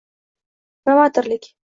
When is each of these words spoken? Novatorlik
Novatorlik 0.89 1.43